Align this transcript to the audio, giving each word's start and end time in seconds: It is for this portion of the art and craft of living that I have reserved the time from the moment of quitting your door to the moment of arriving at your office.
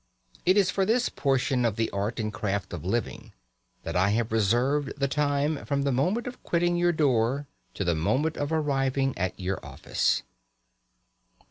It 0.47 0.57
is 0.57 0.71
for 0.71 0.83
this 0.83 1.09
portion 1.09 1.63
of 1.63 1.75
the 1.75 1.91
art 1.91 2.19
and 2.19 2.33
craft 2.33 2.73
of 2.73 2.83
living 2.83 3.33
that 3.83 3.95
I 3.95 4.09
have 4.09 4.31
reserved 4.31 4.93
the 4.97 5.07
time 5.07 5.63
from 5.63 5.83
the 5.83 5.91
moment 5.91 6.25
of 6.25 6.41
quitting 6.41 6.75
your 6.75 6.91
door 6.91 7.45
to 7.75 7.83
the 7.83 7.93
moment 7.93 8.35
of 8.35 8.51
arriving 8.51 9.15
at 9.15 9.39
your 9.39 9.63
office. 9.63 10.23